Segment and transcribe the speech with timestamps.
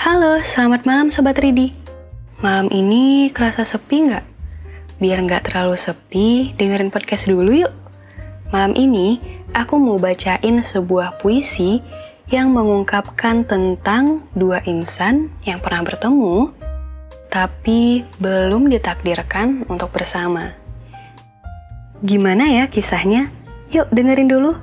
[0.00, 1.76] Halo, selamat malam Sobat Ridi.
[2.40, 4.24] Malam ini kerasa sepi nggak?
[4.96, 7.68] Biar nggak terlalu sepi, dengerin podcast dulu yuk.
[8.48, 9.20] Malam ini,
[9.52, 11.84] aku mau bacain sebuah puisi
[12.32, 16.48] yang mengungkapkan tentang dua insan yang pernah bertemu,
[17.28, 20.56] tapi belum ditakdirkan untuk bersama.
[22.00, 23.28] Gimana ya kisahnya?
[23.68, 24.56] Yuk dengerin dulu.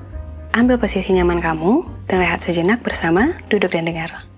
[0.58, 4.37] Ambil posisi nyaman kamu dan rehat sejenak bersama Duduk dan Dengar.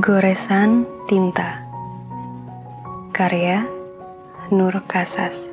[0.00, 1.60] Goresan Tinta.
[3.12, 3.68] Karya
[4.48, 5.52] Nur Kasas.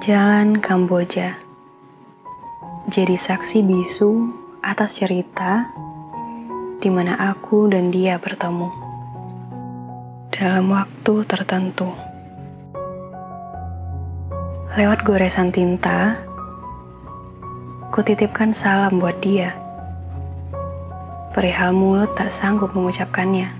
[0.00, 1.36] Jalan Kamboja.
[2.88, 4.32] Jadi saksi bisu
[4.64, 5.68] atas cerita
[6.80, 8.72] di mana aku dan dia bertemu.
[10.32, 12.05] Dalam waktu tertentu.
[14.76, 16.20] Lewat goresan tinta,
[17.88, 19.56] kutitipkan salam buat dia
[21.36, 23.52] perihal mulut tak sanggup mengucapkannya.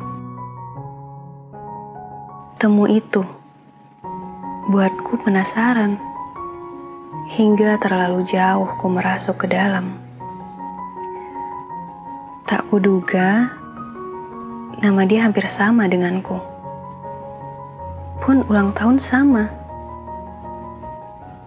[2.57, 3.21] Temu itu
[4.73, 6.01] buatku penasaran
[7.37, 10.01] hingga terlalu jauh ku merasuk ke dalam.
[12.49, 13.53] Tak kuduga
[14.81, 16.41] nama dia hampir sama denganku.
[18.25, 19.66] Pun ulang tahun sama.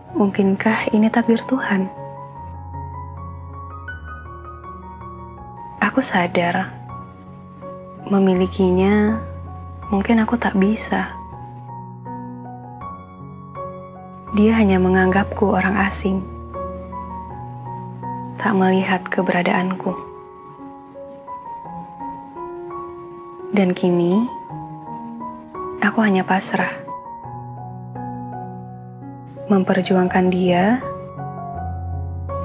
[0.10, 1.86] Mungkinkah ini takdir Tuhan?
[5.86, 6.74] Aku sadar
[8.10, 9.22] memilikinya
[9.94, 11.14] mungkin aku tak bisa.
[14.34, 16.26] Dia hanya menganggapku orang asing,
[18.42, 19.94] tak melihat keberadaanku.
[23.54, 24.26] Dan kini,
[25.86, 26.89] aku hanya pasrah.
[29.50, 30.78] Memperjuangkan dia